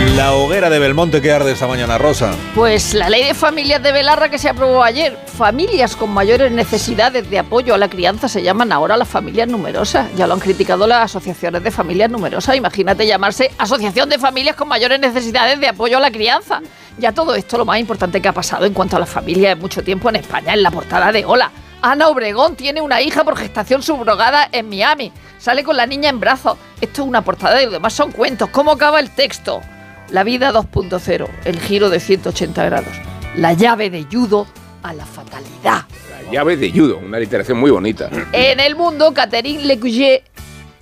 La 0.00 0.32
hoguera 0.32 0.70
de 0.70 0.78
Belmonte 0.78 1.20
que 1.20 1.30
arde 1.30 1.52
esta 1.52 1.66
mañana, 1.66 1.98
Rosa. 1.98 2.32
Pues 2.54 2.94
la 2.94 3.10
ley 3.10 3.22
de 3.22 3.34
familias 3.34 3.82
de 3.82 3.92
Belarra 3.92 4.30
que 4.30 4.38
se 4.38 4.48
aprobó 4.48 4.82
ayer. 4.82 5.18
Familias 5.26 5.94
con 5.94 6.08
mayores 6.08 6.50
necesidades 6.52 7.28
de 7.28 7.38
apoyo 7.38 7.74
a 7.74 7.78
la 7.78 7.90
crianza 7.90 8.26
se 8.26 8.42
llaman 8.42 8.72
ahora 8.72 8.96
las 8.96 9.08
familias 9.08 9.46
numerosas. 9.48 10.08
Ya 10.16 10.26
lo 10.26 10.32
han 10.32 10.40
criticado 10.40 10.86
las 10.86 11.04
asociaciones 11.04 11.62
de 11.62 11.70
familias 11.70 12.10
numerosas. 12.10 12.56
Imagínate 12.56 13.06
llamarse 13.06 13.50
Asociación 13.58 14.08
de 14.08 14.18
Familias 14.18 14.56
con 14.56 14.68
mayores 14.68 14.98
necesidades 15.00 15.60
de 15.60 15.68
apoyo 15.68 15.98
a 15.98 16.00
la 16.00 16.10
crianza. 16.10 16.62
Ya 16.96 17.12
todo 17.12 17.34
esto 17.34 17.58
lo 17.58 17.66
más 17.66 17.78
importante 17.78 18.22
que 18.22 18.28
ha 18.28 18.32
pasado 18.32 18.64
en 18.64 18.72
cuanto 18.72 18.96
a 18.96 19.00
las 19.00 19.10
familias 19.10 19.52
en 19.52 19.58
mucho 19.58 19.82
tiempo 19.82 20.08
en 20.08 20.16
España, 20.16 20.54
en 20.54 20.62
la 20.62 20.70
portada 20.70 21.12
de 21.12 21.26
Hola. 21.26 21.50
Ana 21.82 22.08
Obregón 22.08 22.56
tiene 22.56 22.80
una 22.80 23.02
hija 23.02 23.22
por 23.22 23.36
gestación 23.36 23.82
subrogada 23.82 24.48
en 24.50 24.66
Miami. 24.66 25.12
Sale 25.38 25.62
con 25.62 25.76
la 25.76 25.86
niña 25.86 26.08
en 26.08 26.20
brazos. 26.20 26.56
Esto 26.80 27.02
es 27.02 27.08
una 27.08 27.22
portada 27.22 27.60
y 27.60 27.66
lo 27.66 27.72
demás 27.72 27.92
son 27.92 28.12
cuentos. 28.12 28.48
¿Cómo 28.48 28.72
acaba 28.72 28.98
el 28.98 29.10
texto? 29.10 29.60
La 30.10 30.24
vida 30.24 30.52
2.0, 30.52 31.28
el 31.44 31.60
giro 31.60 31.88
de 31.88 32.00
180 32.00 32.64
grados. 32.64 32.92
La 33.36 33.52
llave 33.52 33.90
de 33.90 34.04
judo 34.10 34.46
a 34.82 34.92
la 34.92 35.06
fatalidad. 35.06 35.84
La 36.10 36.32
llave 36.32 36.56
de 36.56 36.72
judo, 36.72 36.98
una 36.98 37.18
literación 37.18 37.58
muy 37.58 37.70
bonita. 37.70 38.10
En 38.32 38.58
el 38.58 38.74
mundo, 38.74 39.14
Catherine 39.14 39.64
Lecuyer, 39.64 40.24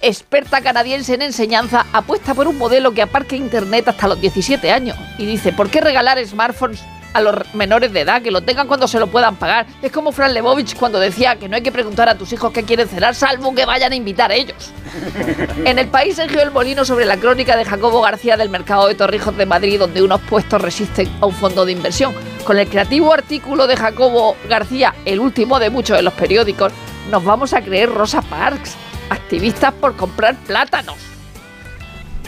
experta 0.01 0.63
canadiense 0.63 1.13
en 1.13 1.23
enseñanza, 1.23 1.85
apuesta 1.93 2.35
por 2.35 2.49
un 2.49 2.57
modelo 2.57 2.93
que 2.93 3.03
aparque 3.03 3.37
Internet 3.37 3.89
hasta 3.89 4.09
los 4.09 4.19
17 4.19 4.71
años. 4.73 4.97
Y 5.19 5.27
dice, 5.27 5.53
¿por 5.53 5.69
qué 5.69 5.83
regalar 5.83 6.25
smartphones 6.27 6.83
a 7.13 7.21
los 7.21 7.55
menores 7.55 7.93
de 7.93 8.01
edad, 8.01 8.23
que 8.23 8.31
lo 8.31 8.43
tengan 8.43 8.67
cuando 8.67 8.89
se 8.89 8.99
lo 8.99 9.07
puedan 9.07 9.37
pagar? 9.37 9.67
Es 9.83 9.93
como 9.93 10.13
Fran 10.13 10.35
Lebovich 10.35 10.77
cuando 10.77 10.99
decía 11.01 11.37
que 11.37 11.49
no 11.49 11.57
hay 11.57 11.63
que 11.63 11.73
preguntar 11.73 12.09
a 12.09 12.17
tus 12.17 12.33
hijos 12.33 12.53
qué 12.53 12.63
quieren 12.65 12.89
cenar, 12.89 13.15
salvo 13.15 13.55
que 13.55 13.65
vayan 13.65 13.93
a 13.93 13.97
invitar 13.97 14.31
a 14.31 14.35
ellos. 14.35 14.73
En 15.65 15.79
el 15.79 15.89
país, 15.89 16.17
Sergio 16.17 16.41
El 16.41 16.51
Molino 16.51 16.85
sobre 16.85 17.05
la 17.05 17.17
crónica 17.17 17.57
de 17.57 17.65
Jacobo 17.65 18.01
García 18.01 18.37
del 18.37 18.49
mercado 18.49 18.89
de 18.89 18.95
Torrijos 18.95 19.37
de 19.37 19.45
Madrid, 19.45 19.79
donde 19.79 20.03
unos 20.03 20.21
puestos 20.23 20.61
resisten 20.63 21.09
a 21.21 21.27
un 21.27 21.35
fondo 21.35 21.67
de 21.67 21.73
inversión. 21.73 22.15
Con 22.45 22.59
el 22.59 22.69
creativo 22.69 23.13
artículo 23.13 23.67
de 23.67 23.77
Jacobo 23.77 24.37
García, 24.49 24.95
el 25.05 25.21
último 25.21 25.59
de 25.59 25.71
muchos 25.71 25.97
de 25.97 26.03
los 26.03 26.15
periódicos, 26.15 26.73
nos 27.11 27.25
vamos 27.25 27.53
a 27.53 27.63
creer 27.63 27.91
Rosa 27.91 28.23
Parks, 28.23 28.77
activistas 29.11 29.75
por 29.75 29.97
comprar 29.97 30.37
plátanos. 30.47 30.97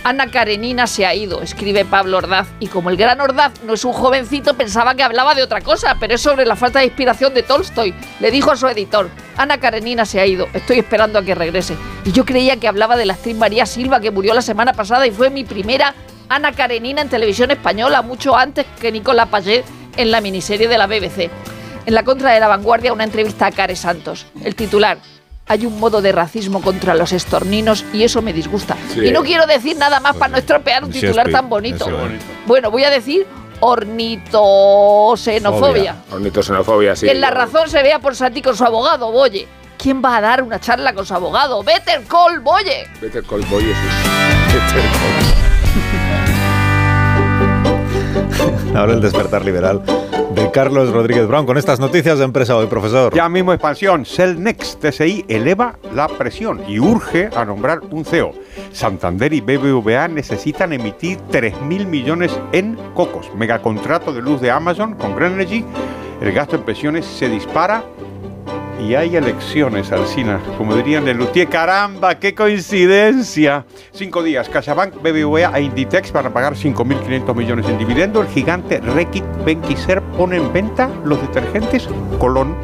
Ana 0.02 0.30
Karenina 0.30 0.86
se 0.86 1.04
ha 1.04 1.14
ido, 1.14 1.42
escribe 1.42 1.84
Pablo 1.84 2.16
Ordaz. 2.18 2.48
Y 2.58 2.68
como 2.68 2.88
el 2.88 2.96
gran 2.96 3.20
Ordaz 3.20 3.52
no 3.64 3.74
es 3.74 3.84
un 3.84 3.92
jovencito, 3.92 4.54
pensaba 4.54 4.94
que 4.94 5.02
hablaba 5.02 5.34
de 5.34 5.42
otra 5.42 5.60
cosa, 5.60 5.96
pero 6.00 6.14
es 6.14 6.22
sobre 6.22 6.46
la 6.46 6.56
falta 6.56 6.78
de 6.78 6.86
inspiración 6.86 7.34
de 7.34 7.42
Tolstoy. 7.42 7.94
Le 8.18 8.30
dijo 8.30 8.50
a 8.50 8.56
su 8.56 8.66
editor, 8.66 9.10
Ana 9.36 9.58
Karenina 9.58 10.06
se 10.06 10.18
ha 10.18 10.26
ido, 10.26 10.48
estoy 10.54 10.78
esperando 10.78 11.18
a 11.18 11.22
que 11.22 11.34
regrese. 11.34 11.76
Y 12.06 12.12
yo 12.12 12.24
creía 12.24 12.56
que 12.56 12.66
hablaba 12.66 12.96
de 12.96 13.04
la 13.04 13.12
actriz 13.12 13.36
María 13.36 13.66
Silva, 13.66 14.00
que 14.00 14.10
murió 14.10 14.32
la 14.32 14.42
semana 14.42 14.72
pasada 14.72 15.06
y 15.06 15.10
fue 15.10 15.28
mi 15.28 15.44
primera 15.44 15.94
Ana 16.30 16.52
Karenina 16.52 17.02
en 17.02 17.10
televisión 17.10 17.50
española, 17.50 18.00
mucho 18.00 18.34
antes 18.36 18.64
que 18.80 18.90
Nicolás 18.90 19.28
Payet 19.28 19.64
en 19.96 20.10
la 20.10 20.22
miniserie 20.22 20.68
de 20.68 20.78
la 20.78 20.86
BBC. 20.86 21.30
En 21.84 21.94
la 21.94 22.04
contra 22.04 22.32
de 22.32 22.40
la 22.40 22.48
vanguardia, 22.48 22.92
una 22.92 23.04
entrevista 23.04 23.46
a 23.46 23.52
Care 23.52 23.76
Santos. 23.76 24.26
El 24.44 24.54
titular, 24.54 24.98
hay 25.50 25.66
un 25.66 25.78
modo 25.80 26.00
de 26.00 26.12
racismo 26.12 26.62
contra 26.62 26.94
los 26.94 27.10
estorninos 27.10 27.84
y 27.92 28.04
eso 28.04 28.22
me 28.22 28.32
disgusta. 28.32 28.76
Sí. 28.94 29.06
Y 29.06 29.10
no 29.10 29.24
quiero 29.24 29.48
decir 29.48 29.76
nada 29.76 29.98
más 29.98 30.14
para 30.14 30.30
no 30.30 30.38
estropear 30.38 30.84
un 30.84 30.92
titular 30.92 31.28
tan 31.28 31.48
bonito. 31.48 31.88
Bueno, 32.46 32.70
voy 32.70 32.84
a 32.84 32.90
decir 32.90 33.26
ornitoxenofobia. 33.58 35.96
Ornitoxenofobia, 36.12 36.94
sí. 36.94 37.06
Que 37.06 37.12
en 37.12 37.20
la 37.20 37.32
razón 37.32 37.68
se 37.68 37.82
vea 37.82 37.98
por 37.98 38.14
Santi 38.14 38.42
con 38.42 38.56
su 38.56 38.64
abogado, 38.64 39.10
Boye. 39.10 39.48
¿Quién 39.76 40.00
va 40.04 40.18
a 40.18 40.20
dar 40.20 40.44
una 40.44 40.60
charla 40.60 40.92
con 40.92 41.04
su 41.04 41.14
abogado? 41.14 41.64
Better 41.64 42.04
Call 42.04 42.38
Boye. 42.38 42.86
Better 43.00 43.24
Call 43.24 43.44
Boy, 43.46 43.64
sí. 43.64 43.72
Better 44.54 44.84
Call. 48.38 48.54
Ahora 48.74 48.92
el 48.92 49.00
despertar 49.00 49.44
liberal 49.44 49.82
de 50.34 50.50
Carlos 50.52 50.92
Rodríguez 50.92 51.26
Brown 51.26 51.44
con 51.44 51.58
estas 51.58 51.80
noticias 51.80 52.18
de 52.18 52.24
empresa 52.24 52.56
hoy, 52.56 52.66
profesor. 52.66 53.12
Ya 53.12 53.28
mismo 53.28 53.52
expansión, 53.52 54.04
Cellnex 54.06 54.78
TSI 54.78 55.24
eleva 55.28 55.76
la 55.92 56.06
presión 56.06 56.62
y 56.68 56.78
urge 56.78 57.30
a 57.34 57.44
nombrar 57.44 57.80
un 57.90 58.04
CEO. 58.04 58.32
Santander 58.72 59.32
y 59.32 59.40
BBVA 59.40 60.06
necesitan 60.08 60.72
emitir 60.72 61.18
3.000 61.30 61.86
millones 61.86 62.38
en 62.52 62.76
cocos. 62.94 63.34
Megacontrato 63.34 64.12
de 64.12 64.22
luz 64.22 64.40
de 64.40 64.52
Amazon 64.52 64.94
con 64.94 65.16
Green 65.16 65.32
Energy. 65.32 65.64
El 66.20 66.32
gasto 66.32 66.54
en 66.54 66.62
pensiones 66.62 67.04
se 67.04 67.28
dispara 67.28 67.82
y 68.80 68.94
hay 68.94 69.16
elecciones, 69.16 69.92
Alcina. 69.92 70.40
Como 70.56 70.74
dirían 70.74 71.04
de 71.04 71.14
Lutier, 71.14 71.48
caramba, 71.48 72.18
qué 72.18 72.34
coincidencia. 72.34 73.64
Cinco 73.92 74.22
días, 74.22 74.48
CaixaBank, 74.48 74.94
BBVA 75.02 75.58
e 75.58 75.62
Inditex 75.62 76.12
van 76.12 76.26
a 76.26 76.32
pagar 76.32 76.54
5.500 76.54 77.34
millones 77.34 77.68
en 77.68 77.78
dividendo. 77.78 78.22
El 78.22 78.28
gigante 78.28 78.80
Reckitt 78.80 79.24
Benckiser 79.44 80.02
pone 80.02 80.36
en 80.36 80.52
venta 80.52 80.90
los 81.04 81.20
detergentes 81.20 81.88
Colón. 82.18 82.54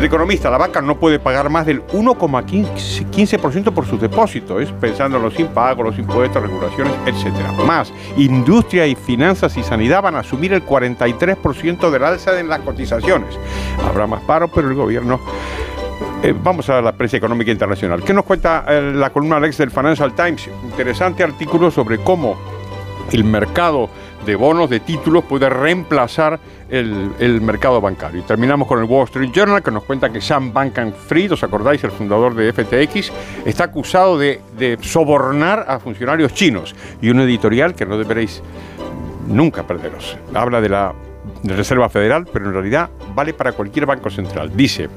El 0.00 0.06
economista, 0.06 0.48
la 0.48 0.56
banca 0.56 0.80
no 0.80 0.98
puede 0.98 1.18
pagar 1.18 1.50
más 1.50 1.66
del 1.66 1.86
1,15% 1.88 3.70
por 3.70 3.84
sus 3.84 4.00
depósitos, 4.00 4.62
¿eh? 4.62 4.74
pensando 4.80 5.18
en 5.18 5.22
los 5.24 5.38
impagos, 5.38 5.84
los 5.84 5.98
impuestos, 5.98 6.40
regulaciones, 6.40 6.94
etc. 7.04 7.34
Más, 7.66 7.92
industria 8.16 8.86
y 8.86 8.94
finanzas 8.94 9.58
y 9.58 9.62
sanidad 9.62 10.00
van 10.00 10.14
a 10.14 10.20
asumir 10.20 10.54
el 10.54 10.64
43% 10.64 11.90
del 11.90 12.02
alza 12.02 12.40
en 12.40 12.48
las 12.48 12.60
cotizaciones. 12.60 13.38
Habrá 13.86 14.06
más 14.06 14.22
paro, 14.22 14.48
pero 14.48 14.70
el 14.70 14.74
gobierno 14.74 15.20
eh, 16.22 16.34
vamos 16.42 16.70
a 16.70 16.80
la 16.80 16.92
prensa 16.92 17.18
económica 17.18 17.50
internacional. 17.50 18.02
¿Qué 18.02 18.14
nos 18.14 18.24
cuenta 18.24 18.64
eh, 18.68 18.92
la 18.94 19.10
columna 19.10 19.36
Alex 19.36 19.58
del 19.58 19.70
Financial 19.70 20.14
Times? 20.14 20.48
Interesante 20.64 21.24
artículo 21.24 21.70
sobre 21.70 21.98
cómo 21.98 22.38
el 23.12 23.24
mercado 23.24 23.88
de 24.24 24.36
bonos, 24.36 24.68
de 24.68 24.80
títulos, 24.80 25.24
puede 25.24 25.48
reemplazar 25.48 26.38
el, 26.68 27.12
el 27.18 27.40
mercado 27.40 27.80
bancario. 27.80 28.20
Y 28.20 28.24
terminamos 28.24 28.68
con 28.68 28.78
el 28.78 28.84
Wall 28.84 29.04
Street 29.04 29.30
Journal, 29.32 29.62
que 29.62 29.70
nos 29.70 29.84
cuenta 29.84 30.10
que 30.10 30.20
Sam 30.20 30.52
Bankman-Fried, 30.52 31.32
¿os 31.32 31.42
acordáis? 31.42 31.82
El 31.84 31.90
fundador 31.90 32.34
de 32.34 32.52
FTX, 32.52 33.12
está 33.44 33.64
acusado 33.64 34.18
de, 34.18 34.40
de 34.58 34.78
sobornar 34.80 35.64
a 35.68 35.78
funcionarios 35.78 36.34
chinos. 36.34 36.74
Y 37.00 37.10
un 37.10 37.20
editorial 37.20 37.74
que 37.74 37.86
no 37.86 37.96
deberéis 37.96 38.42
nunca 39.26 39.66
perderos. 39.66 40.16
Habla 40.34 40.60
de 40.60 40.68
la 40.68 40.94
Reserva 41.44 41.88
Federal, 41.88 42.26
pero 42.32 42.46
en 42.46 42.52
realidad 42.52 42.90
vale 43.14 43.32
para 43.34 43.52
cualquier 43.52 43.86
banco 43.86 44.10
central. 44.10 44.52
Dice 44.54 44.88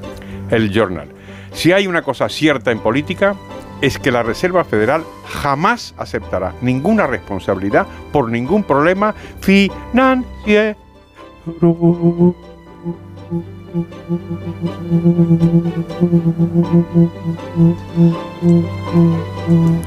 el 0.50 0.70
journal, 0.70 1.08
si 1.52 1.72
hay 1.72 1.86
una 1.86 2.02
cosa 2.02 2.28
cierta 2.28 2.70
en 2.70 2.80
política, 2.80 3.34
es 3.84 3.98
que 3.98 4.10
la 4.10 4.22
Reserva 4.22 4.64
Federal 4.64 5.04
jamás 5.26 5.94
aceptará 5.98 6.54
ninguna 6.62 7.06
responsabilidad 7.06 7.86
por 8.12 8.30
ningún 8.30 8.62
problema 8.62 9.14
financiero. 9.40 10.76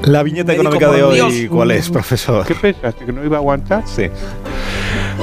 La 0.03 0.21
viñeta 0.21 0.53
económica 0.53 0.91
de 0.91 1.03
hoy, 1.03 1.15
Dios. 1.15 1.33
¿cuál 1.49 1.71
es, 1.71 1.89
profesor? 1.89 2.45
¿Qué 2.45 2.53
pensaste? 2.53 3.03
¿Que 3.03 3.11
no 3.11 3.25
iba 3.25 3.37
a 3.37 3.39
aguantar? 3.39 3.83
Sí. 3.87 4.09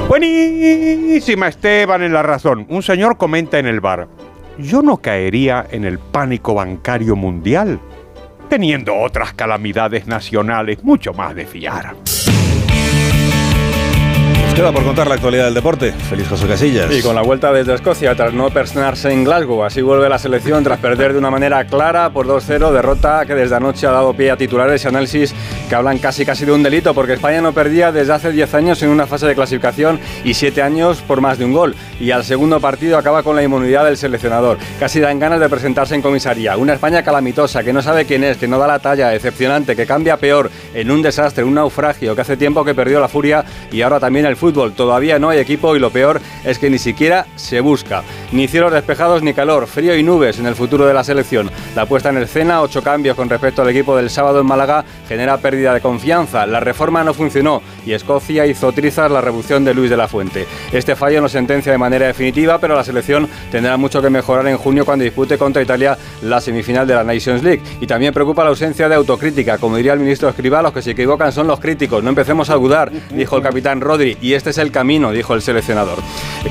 Buenísima, 0.09 1.47
Esteban 1.47 2.03
en 2.03 2.11
la 2.11 2.23
razón. 2.23 2.65
Un 2.69 2.83
señor 2.83 3.15
comenta 3.15 3.57
en 3.57 3.67
el 3.67 3.79
bar, 3.79 4.09
yo 4.57 4.81
no 4.81 4.97
caería 4.97 5.65
en 5.71 5.85
el 5.85 5.99
pánico 5.99 6.53
bancario 6.53 7.15
mundial, 7.15 7.79
teniendo 8.55 8.95
otras 8.95 9.33
calamidades 9.33 10.07
nacionales 10.07 10.81
mucho 10.81 11.11
más 11.11 11.35
de 11.35 11.45
fiar. 11.45 11.93
Queda 14.55 14.71
por 14.71 14.85
contar 14.85 15.05
la 15.09 15.15
actualidad 15.15 15.45
del 15.45 15.53
deporte. 15.53 15.91
Feliz 15.91 16.29
José 16.29 16.47
Casillas. 16.47 16.89
Y 16.89 17.01
con 17.01 17.13
la 17.13 17.21
vuelta 17.21 17.51
desde 17.51 17.73
Escocia 17.73 18.15
tras 18.15 18.33
no 18.33 18.49
personarse 18.51 19.11
en 19.11 19.25
Glasgow. 19.25 19.65
Así 19.65 19.81
vuelve 19.81 20.07
la 20.07 20.17
selección 20.17 20.63
tras 20.63 20.79
perder 20.79 21.11
de 21.11 21.19
una 21.19 21.29
manera 21.29 21.65
clara 21.65 22.09
por 22.11 22.25
2-0, 22.25 22.71
derrota 22.71 23.25
que 23.25 23.35
desde 23.35 23.57
anoche 23.57 23.85
ha 23.85 23.91
dado 23.91 24.13
pie 24.13 24.31
a 24.31 24.37
titulares 24.37 24.85
y 24.85 24.87
análisis 24.87 25.35
que 25.67 25.75
hablan 25.75 25.97
casi 25.97 26.25
casi 26.25 26.45
de 26.45 26.53
un 26.53 26.63
delito, 26.63 26.93
porque 26.93 27.13
España 27.13 27.41
no 27.41 27.51
perdía 27.51 27.91
desde 27.91 28.13
hace 28.13 28.31
10 28.31 28.53
años 28.53 28.81
en 28.81 28.91
una 28.91 29.05
fase 29.07 29.25
de 29.25 29.35
clasificación 29.35 29.99
y 30.23 30.35
7 30.35 30.61
años 30.61 31.01
por 31.01 31.19
más 31.19 31.37
de 31.37 31.43
un 31.43 31.51
gol. 31.51 31.75
Y 31.99 32.11
al 32.11 32.23
segundo 32.23 32.61
partido 32.61 32.97
acaba 32.97 33.23
con 33.23 33.35
la 33.35 33.43
inmunidad 33.43 33.83
del 33.83 33.97
seleccionador. 33.97 34.57
Casi 34.79 35.01
dan 35.01 35.19
ganas 35.19 35.41
de 35.41 35.49
presentarse 35.49 35.95
en 35.95 36.01
comisaría. 36.01 36.55
Una 36.55 36.75
España 36.75 37.03
calamitosa, 37.03 37.61
que 37.61 37.73
no 37.73 37.81
sabe 37.81 38.05
quién 38.05 38.23
es, 38.23 38.37
que 38.37 38.47
no 38.47 38.57
da 38.57 38.67
la 38.67 38.79
talla, 38.79 39.09
decepcionante, 39.09 39.75
que 39.75 39.85
cambia 39.85 40.15
peor, 40.15 40.49
en 40.73 40.91
un 40.91 41.01
desastre, 41.01 41.43
un 41.43 41.55
naufragio, 41.55 42.15
que 42.15 42.21
hace 42.21 42.37
tiempo 42.37 42.63
que 42.63 42.73
perdió 42.73 43.01
la 43.01 43.09
furia 43.09 43.43
y 43.69 43.81
ahora 43.81 43.99
también 43.99 44.25
el 44.25 44.37
fútbol. 44.37 44.44
Todavía 44.53 45.19
no 45.19 45.29
hay 45.29 45.39
equipo 45.39 45.75
y 45.75 45.79
lo 45.79 45.89
peor 45.89 46.21
es 46.43 46.59
que 46.59 46.69
ni 46.69 46.77
siquiera 46.77 47.25
se 47.35 47.59
busca. 47.61 48.03
Ni 48.31 48.47
cielos 48.47 48.71
despejados 48.71 49.23
ni 49.23 49.33
calor, 49.33 49.67
frío 49.67 49.95
y 49.95 50.03
nubes 50.03 50.39
en 50.39 50.45
el 50.45 50.55
futuro 50.55 50.85
de 50.85 50.93
la 50.93 51.03
selección. 51.03 51.49
La 51.75 51.85
puesta 51.85 52.09
en 52.09 52.17
escena, 52.17 52.61
ocho 52.61 52.81
cambios 52.81 53.15
con 53.15 53.29
respecto 53.29 53.61
al 53.61 53.69
equipo 53.69 53.95
del 53.95 54.09
sábado 54.09 54.41
en 54.41 54.45
Málaga, 54.45 54.85
genera 55.07 55.37
pérdida 55.37 55.73
de 55.73 55.81
confianza. 55.81 56.45
La 56.45 56.59
reforma 56.59 57.03
no 57.03 57.13
funcionó 57.13 57.61
y 57.85 57.93
Escocia 57.93 58.45
hizo 58.45 58.71
trizas 58.71 59.11
la 59.11 59.21
revolución 59.21 59.63
de 59.65 59.73
Luis 59.73 59.89
de 59.89 59.97
la 59.97 60.07
Fuente. 60.07 60.45
Este 60.71 60.95
fallo 60.95 61.21
no 61.21 61.29
sentencia 61.29 61.71
de 61.71 61.77
manera 61.77 62.07
definitiva, 62.07 62.57
pero 62.59 62.75
la 62.75 62.83
selección 62.83 63.27
tendrá 63.51 63.77
mucho 63.77 64.01
que 64.01 64.09
mejorar 64.09 64.47
en 64.47 64.57
junio 64.57 64.85
cuando 64.85 65.03
dispute 65.03 65.37
contra 65.37 65.61
Italia 65.61 65.97
la 66.21 66.41
semifinal 66.41 66.87
de 66.87 66.95
la 66.95 67.03
Nations 67.03 67.43
League. 67.43 67.61
Y 67.81 67.87
también 67.87 68.13
preocupa 68.13 68.43
la 68.43 68.49
ausencia 68.49 68.87
de 68.89 68.95
autocrítica. 68.95 69.57
Como 69.57 69.77
diría 69.77 69.93
el 69.93 69.99
ministro 69.99 70.29
Escribá, 70.29 70.61
los 70.61 70.73
que 70.73 70.81
se 70.81 70.91
equivocan 70.91 71.31
son 71.31 71.47
los 71.47 71.59
críticos. 71.59 72.03
No 72.03 72.09
empecemos 72.09 72.49
a 72.49 72.55
dudar, 72.55 72.91
dijo 73.11 73.37
el 73.37 73.43
capitán 73.43 73.81
Rodri. 73.81 74.17
Y 74.21 74.33
este 74.35 74.51
es 74.51 74.57
el 74.57 74.71
camino, 74.71 75.11
dijo 75.11 75.33
el 75.33 75.41
seleccionador. 75.41 75.99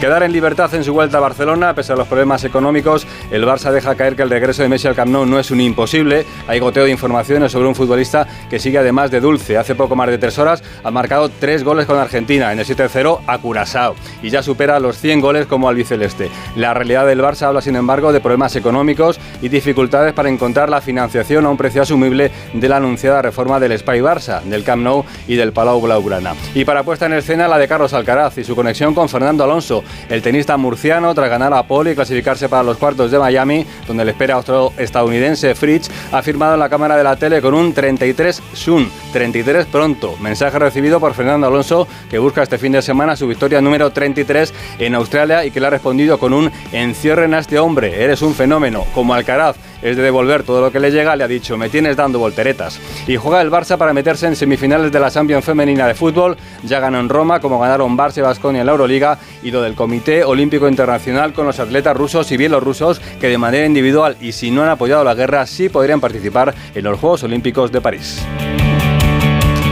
Quedar 0.00 0.22
en 0.22 0.32
libertad 0.32 0.74
en 0.74 0.84
su 0.84 0.92
vuelta 0.92 1.18
a 1.18 1.20
Barcelona, 1.20 1.74
pese 1.74 1.92
a 1.92 1.96
los 1.96 2.08
problemas 2.08 2.44
económicos, 2.44 3.06
el 3.30 3.44
Barça 3.44 3.70
deja 3.70 3.94
caer 3.94 4.16
que 4.16 4.22
el 4.22 4.30
regreso 4.30 4.62
de 4.62 4.68
Messi 4.68 4.88
al 4.88 4.94
Camp 4.94 5.10
Nou 5.10 5.24
no 5.24 5.38
es 5.38 5.50
un 5.50 5.60
imposible. 5.60 6.26
Hay 6.46 6.58
goteo 6.58 6.84
de 6.84 6.90
informaciones 6.90 7.52
sobre 7.52 7.68
un 7.68 7.74
futbolista 7.74 8.26
que 8.50 8.58
sigue 8.58 8.78
además 8.78 9.10
de 9.10 9.20
dulce. 9.20 9.56
Hace 9.56 9.74
poco 9.74 9.96
más 9.96 10.08
de 10.08 10.18
tres 10.18 10.38
horas 10.38 10.62
ha 10.82 10.90
marcado 10.90 11.28
tres 11.28 11.64
goles 11.64 11.86
con 11.86 11.98
Argentina, 11.98 12.52
en 12.52 12.58
el 12.58 12.66
7-0 12.66 13.20
a 13.26 13.38
Curazao, 13.38 13.94
y 14.22 14.30
ya 14.30 14.42
supera 14.42 14.80
los 14.80 14.98
100 14.98 15.20
goles 15.20 15.46
como 15.46 15.68
albiceleste. 15.68 16.30
La 16.56 16.74
realidad 16.74 17.06
del 17.06 17.20
Barça 17.20 17.42
habla, 17.42 17.60
sin 17.60 17.76
embargo, 17.76 18.12
de 18.12 18.20
problemas 18.20 18.56
económicos 18.56 19.18
y 19.40 19.48
dificultades 19.48 20.12
para 20.12 20.28
encontrar 20.28 20.68
la 20.68 20.80
financiación 20.80 21.46
a 21.46 21.50
un 21.50 21.56
precio 21.56 21.82
asumible 21.82 22.30
de 22.52 22.68
la 22.68 22.76
anunciada 22.76 23.22
reforma 23.22 23.60
del 23.60 23.78
Spy 23.78 24.00
Barça, 24.00 24.42
del 24.42 24.64
Camp 24.64 24.82
Nou 24.82 25.04
y 25.26 25.36
del 25.36 25.52
Palau 25.52 25.80
Blaugrana. 25.80 26.34
Y 26.54 26.64
para 26.64 26.82
puesta 26.82 27.06
en 27.06 27.14
escena 27.14 27.48
la 27.48 27.58
de 27.58 27.68
Carlos 27.74 27.92
Alcaraz 27.92 28.38
y 28.38 28.44
su 28.44 28.54
conexión 28.54 28.94
con 28.94 29.08
Fernando 29.08 29.42
Alonso, 29.42 29.82
el 30.08 30.22
tenista 30.22 30.56
murciano, 30.56 31.12
tras 31.12 31.28
ganar 31.28 31.52
a 31.52 31.64
Pole 31.64 31.90
y 31.90 31.94
clasificarse 31.96 32.48
para 32.48 32.62
los 32.62 32.76
cuartos 32.76 33.10
de 33.10 33.18
Miami, 33.18 33.66
donde 33.88 34.04
le 34.04 34.12
espera 34.12 34.38
otro 34.38 34.72
estadounidense, 34.78 35.56
Fritz, 35.56 35.90
ha 36.12 36.22
firmado 36.22 36.54
en 36.54 36.60
la 36.60 36.68
cámara 36.68 36.96
de 36.96 37.02
la 37.02 37.16
tele 37.16 37.42
con 37.42 37.52
un 37.52 37.74
33 37.74 38.40
soon, 38.52 38.88
33 39.12 39.66
pronto. 39.66 40.16
Mensaje 40.20 40.56
recibido 40.56 41.00
por 41.00 41.14
Fernando 41.14 41.48
Alonso, 41.48 41.88
que 42.08 42.20
busca 42.20 42.44
este 42.44 42.58
fin 42.58 42.70
de 42.70 42.80
semana 42.80 43.16
su 43.16 43.26
victoria 43.26 43.60
número 43.60 43.90
33 43.90 44.54
en 44.78 44.94
Australia 44.94 45.44
y 45.44 45.50
que 45.50 45.58
le 45.58 45.66
ha 45.66 45.70
respondido 45.70 46.20
con 46.20 46.32
un 46.32 46.52
encierren 46.70 47.34
a 47.34 47.40
este 47.40 47.58
hombre, 47.58 48.04
eres 48.04 48.22
un 48.22 48.36
fenómeno, 48.36 48.84
como 48.94 49.14
Alcaraz 49.14 49.56
es 49.84 49.96
de 49.96 50.02
devolver 50.02 50.42
todo 50.42 50.60
lo 50.60 50.72
que 50.72 50.80
le 50.80 50.90
llega, 50.90 51.14
le 51.14 51.22
ha 51.22 51.28
dicho, 51.28 51.56
me 51.56 51.68
tienes 51.68 51.96
dando 51.96 52.18
volteretas. 52.18 52.80
Y 53.06 53.16
juega 53.16 53.40
el 53.40 53.50
Barça 53.50 53.76
para 53.76 53.92
meterse 53.92 54.26
en 54.26 54.34
semifinales 54.34 54.90
de 54.90 54.98
la 54.98 55.10
Champions 55.10 55.44
Femenina 55.44 55.86
de 55.86 55.94
Fútbol, 55.94 56.36
ya 56.64 56.80
ganó 56.80 56.98
en 56.98 57.08
Roma, 57.08 57.38
como 57.38 57.60
ganaron 57.60 57.96
Barça 57.96 58.18
y 58.18 58.22
Baskonia 58.22 58.62
en 58.62 58.66
la 58.66 58.72
Euroliga, 58.72 59.18
y 59.42 59.50
lo 59.50 59.62
del 59.62 59.74
Comité 59.74 60.24
Olímpico 60.24 60.66
Internacional 60.66 61.34
con 61.34 61.46
los 61.46 61.60
atletas 61.60 61.96
rusos 61.96 62.32
y 62.32 62.36
bielorrusos 62.36 63.00
que 63.20 63.28
de 63.28 63.38
manera 63.38 63.66
individual 63.66 64.16
y 64.20 64.32
si 64.32 64.50
no 64.50 64.62
han 64.62 64.70
apoyado 64.70 65.04
la 65.04 65.14
guerra, 65.14 65.46
sí 65.46 65.68
podrían 65.68 66.00
participar 66.00 66.54
en 66.74 66.84
los 66.84 66.98
Juegos 66.98 67.22
Olímpicos 67.22 67.70
de 67.70 67.80
París. 67.80 68.24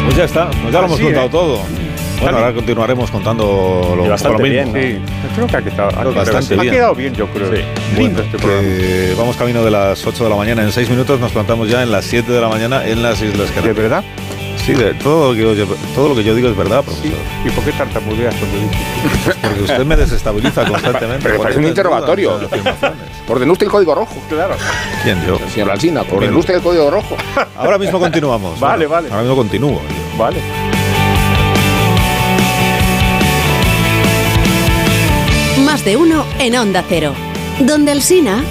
Pues 0.04 0.16
ya 0.16 0.24
está, 0.24 0.50
pues 0.50 0.72
ya 0.72 0.80
lo 0.80 0.86
hemos 0.86 1.00
contado 1.00 1.26
¿eh? 1.26 1.30
todo. 1.30 1.81
Bueno, 2.22 2.38
ahora 2.38 2.54
continuaremos 2.54 3.10
contando 3.10 3.94
lo, 3.96 4.06
Y 4.06 4.08
bastante 4.08 4.38
lo 4.38 4.48
mismo. 4.48 4.72
bien, 4.72 5.02
Sí, 5.04 5.12
creo 5.34 5.46
que 5.46 5.56
ha 5.56 5.62
quedado, 5.62 5.88
ha 5.88 5.92
quedado- 5.92 6.12
Bastante 6.14 6.54
ha 6.54 6.60
bien. 6.62 6.74
quedado 6.74 6.94
bien, 6.94 7.14
yo 7.14 7.26
creo. 7.28 7.50
Sí. 7.54 7.62
Lindo 7.98 8.22
este 8.22 9.14
vamos 9.16 9.36
camino 9.36 9.64
de 9.64 9.70
las 9.70 10.06
8 10.06 10.24
de 10.24 10.30
la 10.30 10.36
mañana. 10.36 10.62
En 10.62 10.72
6 10.72 10.88
minutos 10.88 11.18
nos 11.20 11.32
plantamos 11.32 11.68
ya 11.68 11.82
en 11.82 11.90
las 11.90 12.04
7 12.04 12.32
de 12.32 12.40
la 12.40 12.48
mañana 12.48 12.84
en 12.86 13.02
las 13.02 13.20
Islas 13.20 13.48
¿De 13.48 13.54
Canarias. 13.54 13.76
verdad? 13.76 14.04
Sí, 14.64 14.74
de, 14.74 14.94
todo, 14.94 15.32
lo 15.32 15.36
que 15.54 15.56
yo, 15.56 15.66
todo 15.96 16.08
lo 16.10 16.14
que 16.14 16.22
yo 16.22 16.36
digo 16.36 16.48
es 16.48 16.56
verdad, 16.56 16.84
profesor. 16.84 17.10
¿Y 17.44 17.50
por 17.50 17.64
qué 17.64 17.72
tartamudeas 17.72 18.32
cuando 18.36 18.58
dices? 18.58 19.36
Porque 19.42 19.60
usted 19.62 19.84
me 19.84 19.96
desestabiliza 19.96 20.64
constantemente. 20.68 21.24
Pero 21.24 21.42
parece 21.42 21.58
un 21.58 21.66
interrogatorio. 21.66 22.38
Ordene 23.28 23.50
usted 23.50 23.66
el 23.66 23.72
código 23.72 23.94
rojo. 23.96 24.14
Claro. 24.28 24.54
¿Quién 25.02 25.18
yo? 25.26 25.40
Señor 25.52 25.72
Alsina, 25.72 26.02
ordene 26.08 26.36
usted 26.36 26.54
el 26.54 26.60
código 26.62 26.90
rojo. 26.92 27.16
Ahora 27.56 27.76
mismo 27.78 27.98
continuamos. 27.98 28.60
Vale, 28.60 28.86
Bueno, 28.86 28.90
vale. 29.02 29.08
Ahora 29.10 29.22
mismo 29.22 29.36
continúo. 29.36 29.80
Vale. 30.16 30.36
Más 35.82 35.86
de 35.86 35.96
uno 35.96 36.24
en 36.38 36.54
Onda 36.56 36.84
Cero. 36.88 37.12
Donde 37.60 37.90
el 37.90 38.02
Sina. 38.02 38.44